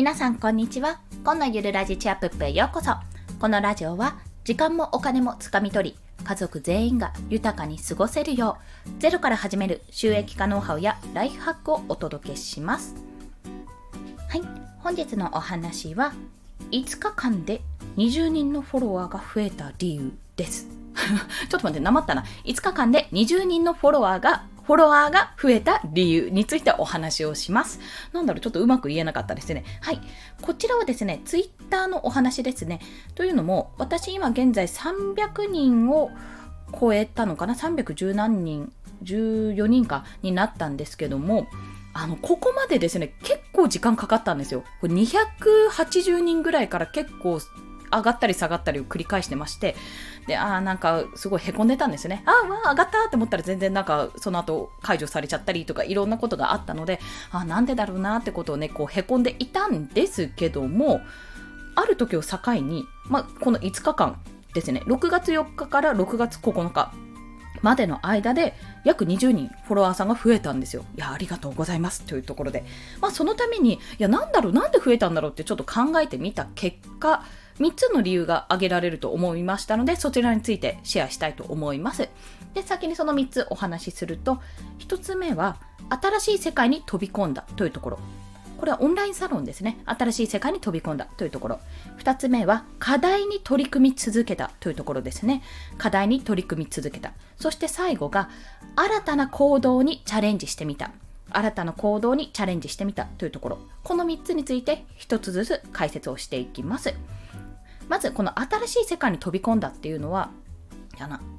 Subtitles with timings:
[0.00, 0.98] 皆さんこんにちは。
[1.22, 2.94] 今のゆるラジチアップへようこそ。
[3.38, 12.94] このラジオは時間もお金もつかみ取り家族全員が豊かに過ごせるようゼロから始める収益化ノウハウやライフハックをお届けします。
[14.30, 14.42] はい。
[14.78, 16.14] 本日のお話は
[16.70, 17.60] 5日間で
[17.98, 20.66] 20人のフォロワーが増えた理由です。
[21.50, 22.24] ちょっと待って、なまったな。
[22.44, 27.80] 5日間で20人のフォロワーがフォロワーが増えた理由についてお話をします。
[28.12, 29.64] なんだろう、ちょっとうまく言えなかったですね。
[29.80, 30.00] はい。
[30.42, 32.78] こちらはですね、ツイッターのお話ですね。
[33.16, 36.12] というのも、私今現在300人を
[36.80, 41.48] 超えたのかな ?310 何人、14人かになったんですけども、
[41.92, 44.62] あの、ここまでですね、結構時間かかったんですよ。
[44.80, 47.40] これ280人ぐらいから結構
[47.92, 49.76] 上がったり下がったりを繰り返してまして、
[50.26, 52.22] で、ああ、なんかすごいへこんでたんですよね。
[52.26, 61.00] ああ、わあ、上がったって思ったら全然なんかその後解除されちゃったりとかいろんなことがあったので、ああ、なんでだろうなってことをね、こうへこんでいたんですけども、
[61.74, 64.20] ある時を境に、まあ、この5日間
[64.54, 66.92] ですね、6月4日から6月9日、
[67.62, 68.54] までの間で
[68.84, 70.84] 約20人フォロワーさんが増えたんですよ。
[70.96, 72.64] いや、ありがとうございますというところで。
[73.00, 77.24] まあ、そのために、いや、なんだろう、なんで増えたんだろうってちょっと考えてみた結果、
[77.60, 82.08] 3つの理由が挙げられると思いましたので、そちらについてシェアしたいと思います。
[82.54, 84.40] で、先にその3つお話しすると、
[84.78, 85.58] 1つ目は、
[85.90, 87.98] 新しい世界に飛び込んだというところ。
[88.58, 89.78] これはオンラインサロンですね。
[89.86, 91.60] 新しい世界に飛び込んだというところ。
[91.98, 95.42] 2つ目は、課題に取り組み続けたというところですね。
[95.76, 97.12] 課題に取り組み続けた。
[97.38, 98.30] そして最後が、
[98.76, 100.92] 新たな行動にチャレンジしてみた。
[101.30, 103.58] 新たな行動にチャレンジしてみたというところ。
[103.82, 106.94] この3つについて1つずつ解説をしていきます。
[107.90, 110.30] まずこの新しい世界に飛び込んだっていうのは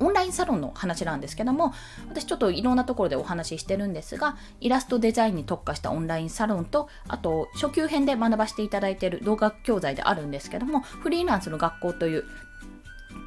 [0.00, 1.72] オンラインサロンの話なんですけども
[2.08, 12.24] 私ちょっといろんなところでお話ししてるんですがイラストデザインに特化したオンラインサロンとあと初級編で学ばせていただいている動画教材であるんですけどもフリーランスの学校という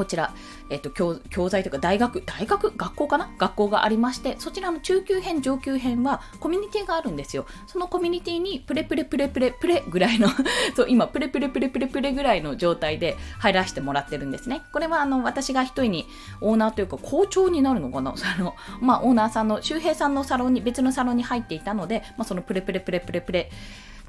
[0.00, 0.32] こちら、
[0.70, 2.72] えっと、教教材というか大学、大学？
[2.74, 3.28] 学校かな？
[3.36, 7.44] 学校がありまして、そちらの中級編、上級編はコミュニティがあるんですよ。
[7.66, 10.30] そのコミュニティにプレプレプレプレプレぐらいの
[10.74, 14.62] そう、今、プレプレプレプレプレぐらいの状態で入らせてもらってるんですね。
[14.72, 16.06] これはあの私が一人に
[16.40, 18.16] オーナーというか校長になるのかな？
[18.16, 23.50] その、まあ、オーナーさんの、周平さんのサロンに、別のサロンに入っていたので、まあ、そのプレプレプレプレプレ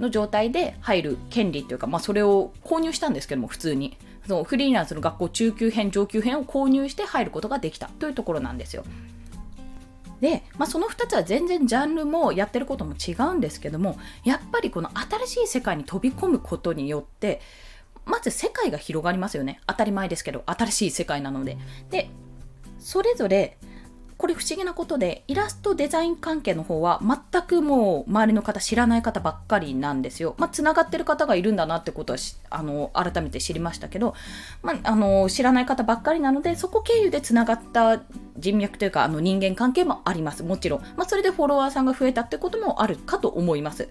[0.00, 3.96] の状態で入る権利というか、まあ、それを購入したんですけども、普通に。
[4.26, 8.84] そのフリーランスの学校中級編、上級編を購入して入ることができたというところなんですよ。
[10.20, 14.90] で、まあ、その2つは全然ジャンルもやってることも違うんですけどもやっぱりこの
[15.26, 17.40] 新しい世界に飛び込むことによって
[18.04, 21.56] まず世界が広がりますよね当たり前ですけど新しい世界なので。
[21.90, 22.10] で
[22.78, 23.58] それぞれ
[24.20, 30.34] これ不思議なことで、イラストデザイン関係の方は全くもう周りの方知らない方ばっかりなんですよ。
[30.36, 32.18] まあ、繋がってる方がいるんだなってことは
[32.50, 34.14] あの、改めて知りましたけど、
[34.62, 38.02] まあ、あの、知らない方ばっかりなので、そこ経由で繋がった
[38.36, 40.42] 人脈というか、あの、人間関係もあります。
[40.42, 40.80] もちろん。
[40.98, 43.88] まあ、それでフォロワーさんが増えたってこともあるかと思います。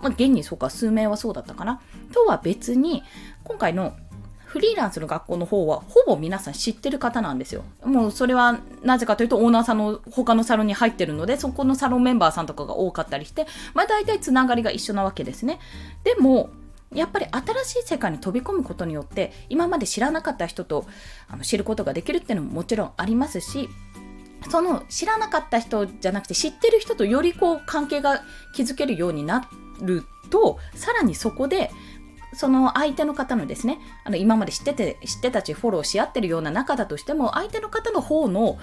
[0.00, 1.80] まあ、現にそうか、数名はそうだったかな。
[2.12, 3.04] とは別に、
[3.44, 3.94] 今回の
[4.58, 7.62] フリーランスの学校の方はほぼ皆さん知ってる方なんですよ。
[7.84, 15.60] もうそれはなぜかというとオーナーさんの他のサロンに入ってるのでそこのサロンメンバーさんとかが多かったりしてまあ大体つながりが一緒なわけですね。
[16.02, 16.50] でも
[16.92, 20.86] やっぱり新しい世界に飛び込むことによって今まで知らなかった人と
[21.28, 23.68] あの知ることができるっていうのももちろんありますし
[24.50, 28.22] その知らなかった人じゃなくて知ってる人とよりこう関係が
[28.56, 29.48] 築けるようにな
[29.80, 31.70] るとさらにそこで
[32.34, 38.58] その相手の方のですね、あの今まで知ってて、知ってたちフォローし合ってるような仲だとしても、相手の方の方の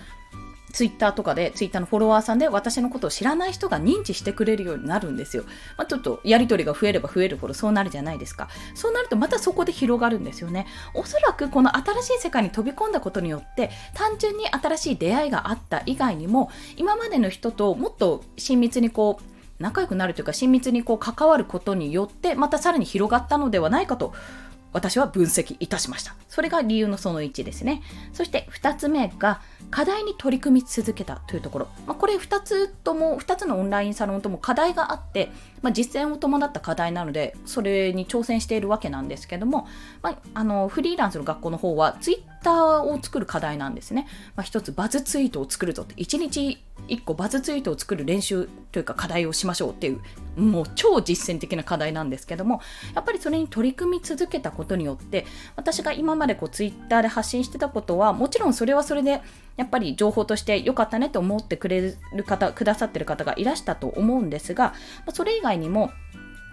[0.75, 5.43] ツイッターとかで、ツイッターのフォロワーさんで私のことを知らない人が認知してくれるようになるんですよ。
[5.77, 8.49] まあ、ちょっとやりとりが増えれば増えるほどそうなるじゃないですか。
[8.73, 10.67] そうなるとまたそこで広がるんですよね。
[10.93, 24.13] おそらくこの新しい世界に飛び込んだことによって、単純に新しい出会いがあった以外にも、今までの人ともっと親密にこう、仲良くなるというか親密にこう関わることによってまたさらに広がったのではないかと
[24.75, 26.15] 私は分析いたしました。
[26.27, 27.81] それが理由のその1ですね。
[28.11, 29.39] そして2つ目が
[29.71, 31.67] 課題に取り組み続けたというところ。
[31.87, 35.31] まあ、これ2つとも、2つのオンラインサロンとも課題があって、
[35.61, 39.65] まあ、実践を伴った課題なので、それに挑戦しているわけなんですけども、
[40.01, 44.07] まあ、あのフリーランスの学校の方はツイッターを作る課題なんですね。
[44.35, 52.61] まあ、一つバズツイートを作るぞって、1日1個バズツイートを作る練習というか課題をしましょうっていうもう超実践的な課題なんですけども
[52.93, 55.25] やっぱりそれに取り組み続けたことによって
[55.55, 59.21] 私が今までこうツイッターで発信してたことはもちろんそれはそれで
[59.55, 64.73] やっぱり情報として良かったねと思ってくれる方くださってる方がいらしたと思うんですが
[65.13, 65.91] それ以外にも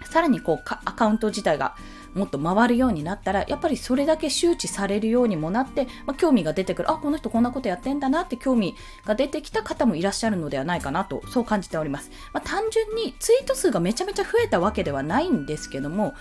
[0.05, 1.75] さらにこうアカウント自体が
[2.13, 6.91] もっと回るようになったらやっぱりそれだけ周知されるようにもなって、まあ、興味が出てくる。
[6.91, 8.75] あこの人こんなことやってんだなって興味
[9.05, 16.13] が出てきた方もいらっしゃるのではないかなとそう感じております、まあ、単純にツイート数がめちゃめちゃ増えたわけではないんですけども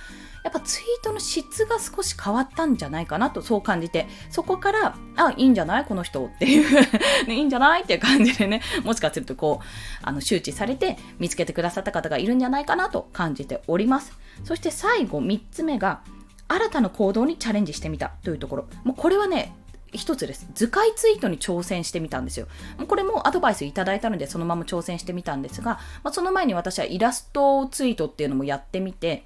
[0.44, 5.84] やっぱツイートの質が少し変わったんじゃないかなとそう感じてそこからあいいんじゃない？
[5.84, 6.88] この人っていう
[7.30, 7.82] いいんじゃない？
[7.82, 9.66] っていう感じでねもしかするとこう
[10.02, 14.18] あの周知されて見つけてくださった方がいるんじゃないかなと感じております。
[14.44, 16.02] そして最後3つ目が
[16.48, 19.56] 新たな行動にチャレンジしてみたというところもうこれはね
[19.92, 20.48] 一つです。
[20.54, 22.48] 図解ツイートに挑戦してみたんですよ。
[22.88, 29.24] これもアドバイスいただいたのでそのまま挑戦してみたんですが、まあ、その前に私はイラストツイートっていうのもやってみて、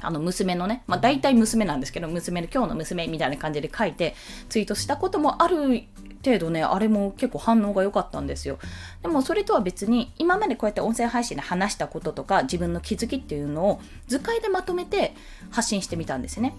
[0.00, 4.14] あの娘のね、まあ大体娘なんですけど、娘の今日の娘みたいな感じで書いて
[4.48, 5.82] ツイートしたこともある
[6.24, 8.58] 程度ね、あれも結構反応が良かったんですよ。
[9.02, 15.14] でもそれとは別に、今までこうやって音声配信で話したこととか、自分の気づきっていうのを図解でまとめて
[15.50, 16.54] 発信してみたんですね。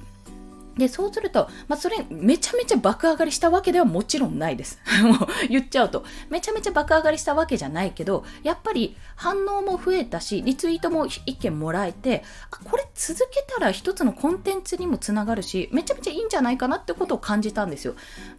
[0.80, 4.80] で、そうすると、まあ、それ、めちゃめちゃ爆上がりしたわけではもちろんないです。
[5.04, 6.04] もう言っちゃうと。
[6.30, 17.96] めちゃめちゃ爆上がりしたわけじゃないけど、やっぱり反応も増えたし、リツイートも一件もらえて、あ、これ続けたら一つのコンテンツにもつながるし、めちゃめちゃじゃないかなってことを感じたんですよ。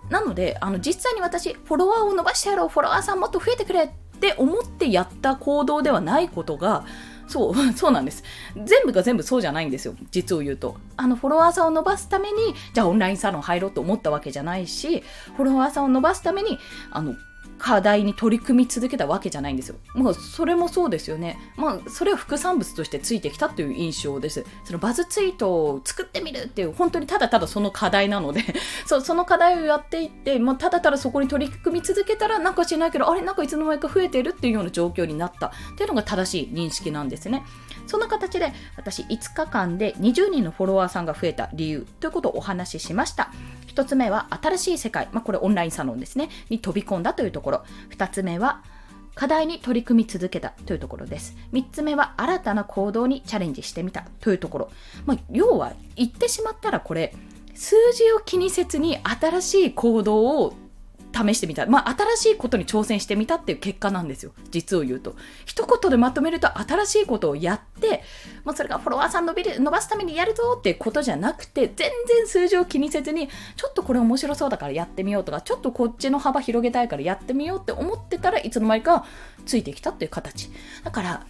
[0.08, 3.88] なので、あの、実際に私、フォロワーを伸ばしてやろう、フォロワーさんもっと増えてくれっ
[4.20, 6.84] て思ってやった行動ではないことが、
[7.30, 8.24] そう、 そうなんです。
[8.56, 9.94] 全部が全部そうじゃないんですよ。
[10.10, 10.76] 実を言うと。
[10.96, 15.04] あの、フォロワーさんを伸ばすために、じゃあオンラインサロン入ろうと思ったわけじゃないし、
[15.36, 16.58] フォロワーさんを伸ばすために、
[16.90, 17.14] あの、
[17.60, 19.76] 課題に取り組み続けたわけじゃないんですよ。
[19.94, 21.38] もうそれもそうですよね。
[21.56, 24.44] まあそれは副産物としてついてきたという印象です。
[24.64, 28.42] そのバズツイートを作ってみるっていう本当にただただその課題なので
[28.86, 37.44] そその課題をやっていって、もうただただそこに取り組み続けたらなんかしないけどあれなんかいつの間にか増えてるっていうような状況になったっていうのが正しい認識なんですね。
[37.90, 43.32] そんな形で私5日間で20人のフォロワーさんが増えた理由ということをお話ししました。
[43.66, 47.64] 1つ目は新しい世界、まあ、これオンラインサロンですね、に飛び込んだというところ。
[47.90, 48.62] 2つ目は
[49.16, 51.36] 課題に取り組み続けたというところです。
[51.52, 54.70] 3つ目は新たな行動にチャレンジしてみたというところ。
[55.04, 57.12] まあ、要は言ってしまったらこれ、
[57.54, 60.54] 数字を気にせずに新しい行動を
[61.12, 61.66] 試してみた。
[61.66, 64.32] まあ、新しいことに挑戦してみたっていう結果なんですよ。
[64.50, 65.16] 実を言うと。
[65.44, 68.02] 一言でまとめると、新しいことをやって、
[68.44, 79.04] まあ、それがフォロワーさん伸びる、伸ばすためにやるぞっていうことじゃなくて、全然数字を気にせずに、ちょっとこれ面白そうだからやってみようとか、ちょっとこっちの幅広げたいからやってみようって思ってたらいつの間にか
[79.46, 80.50] ついてきたっていう形。
[80.84, 81.26] だから、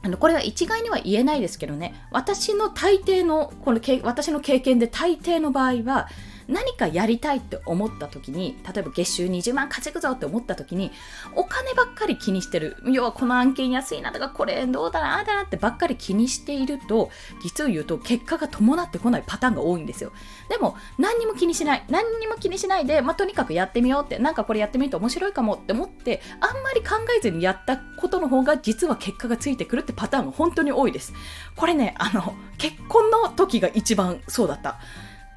[0.00, 6.08] あのこれは一概には言えないですけどね、私の大抵の、この私の経験で大抵の場合は、
[6.48, 10.90] 何かやりたいって思った時に例えば月収20万稼ぐぞって思った時に
[11.36, 12.76] お金ばっかり気にしてる。
[12.86, 17.10] 要はこの案件安いなとかこれどうだなあだなってばっかり気にしていると
[17.42, 20.12] 実を言うと結果が伴ってこないパターンが多いんですよ。
[20.48, 21.84] でも何にも気にしない。
[21.90, 31.12] 何にも気にしないで、まあ、とにかくやってみようってなんかこれやってみると面白いかもって思ってあんまり考えずにやったことの方が実は結果がついてくるってパターンが本当に多いです。
[31.56, 34.78] これねあの結婚の時が一番そうだった。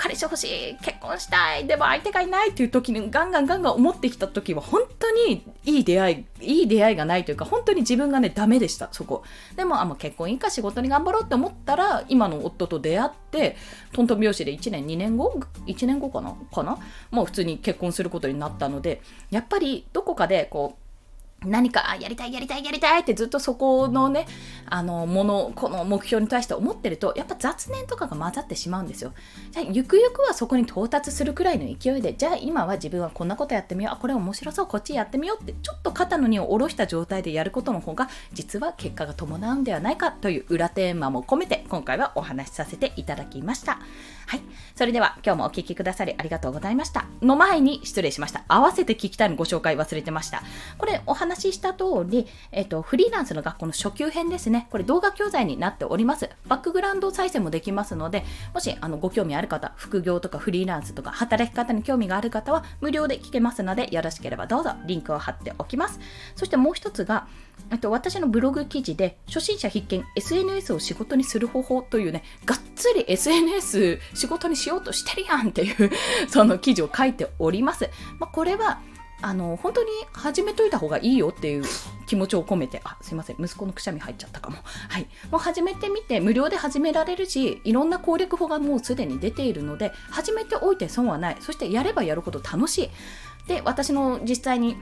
[0.01, 1.68] 彼氏欲しい結婚したい。
[1.68, 9.21] でも相手がいないっていう時にガンガンガンガン思ってきた時は本当にいい出会いいい出会いがないというか本当に自分がねダメでしたそこ。
[9.56, 13.57] でもあもう結婚いいか仕事に頑張ろうって思ったら今の夫と出会って
[13.94, 16.35] トントン拍子で1年2年後？1年後かな？
[16.52, 16.80] かな？
[17.11, 20.81] もう普通に結婚することになったのでやっぱりどこかでこう
[21.44, 24.28] 何かやりたいやりたいやりたいってずっとそこのね
[24.68, 29.12] あのものこの目標に対して思ってるとやっぱ雑念とかが混ざってしまうんですよ
[29.50, 43.80] じゃあゆくゆくはそこに到達するくらいの勢いでじゃあ今は自分はこんなことやってみようあこれ面白そうこっちやってみようってちょっと肩の荷を下ろした状態でやることの方が実は結果が伴うんではないかという裏テーマも込めて今回はお話しさせていただきました
[44.31, 44.42] はい。
[44.78, 47.06] それでは今日もお聴きくださりありがとうございました。
[47.21, 48.45] の前に失礼しました。
[48.48, 50.42] 合わせて聞きたいのご紹介忘れてました。
[50.78, 54.68] これお話話しした通り、えっ、と、フリーランスの学校の初級編ですね。
[54.69, 56.30] これ動画教材になっております。
[56.47, 66.00] バックグラウンド再生もできますので、もしあのご興味ある方、副業とかフリーランスとか働き方に興味がある方は無料で聞けますので、よろしければどうぞリンクを貼っておきます。
[66.35, 67.28] そしてもう一つが、
[67.69, 75.92] あと私のブログ記事で初心者必見 SNS を仕事にする方法というねがっつり SNS 仕事にしようとしてるやんっていう
[76.28, 78.81] その記事を書いております、まあ、これは
[79.21, 81.63] あの本当に始めといた方がいいよっていう
[82.07, 84.57] 気持ちを込めてあすいません息子のくしゃみ入っちゃったかも
[84.90, 92.90] はいもう始めてみて無料で始められるしいろんな攻略法がもうすでに出ているので始めておいて損はないそしてやればやるほど楽しい
[93.47, 94.75] で私の実際に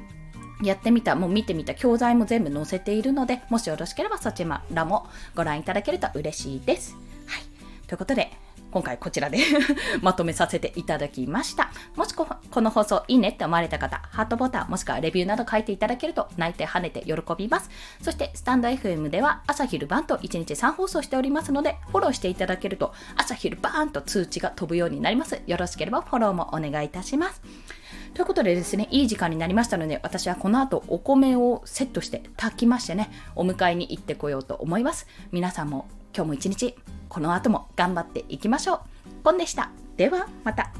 [0.61, 6.97] やってみた、もう見てみた教材も全部載せているので、もしよろしければそちらもご覧いただけると嬉しいです。
[7.27, 7.43] はい。
[7.87, 8.31] ということで、
[8.71, 9.39] 今回こちらで
[10.01, 11.71] まとめさせていただきました。
[11.95, 12.27] もしこ
[12.61, 17.69] の放送いいねって思われた方、ハートボタンもしくはレビューなど書いていただけると泣いて跳ねて喜びます。
[18.01, 25.41] そしてスタンド FM では朝昼晩と1日3放送しておりますので、フォローしていただけると朝昼晩と通知が飛ぶようになります。
[25.45, 27.41] よろしければフォローもお願いいたします。
[28.13, 35.07] ということでですね、いい時間になりましたので、私はこの後お米をセットして炊きましてね、お迎えに行ってこようと思います。
[35.31, 36.75] 皆さんも今日も一日
[37.07, 38.79] この後も頑張っていきましょう。
[39.23, 39.71] ポンでした。
[39.97, 40.71] ではまた。